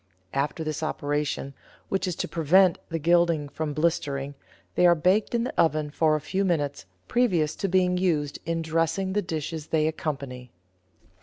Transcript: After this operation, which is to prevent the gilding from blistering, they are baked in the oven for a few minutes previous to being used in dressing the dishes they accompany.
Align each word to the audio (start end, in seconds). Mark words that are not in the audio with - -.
After 0.33 0.63
this 0.63 0.81
operation, 0.81 1.53
which 1.89 2.07
is 2.07 2.15
to 2.15 2.27
prevent 2.27 2.79
the 2.89 2.97
gilding 2.97 3.47
from 3.47 3.71
blistering, 3.75 4.33
they 4.73 4.87
are 4.87 4.95
baked 4.95 5.35
in 5.35 5.43
the 5.43 5.53
oven 5.61 5.91
for 5.91 6.15
a 6.15 6.19
few 6.19 6.43
minutes 6.43 6.87
previous 7.07 7.55
to 7.57 7.67
being 7.67 7.97
used 7.99 8.39
in 8.43 8.63
dressing 8.63 9.13
the 9.13 9.21
dishes 9.21 9.67
they 9.67 9.85
accompany. 9.87 10.49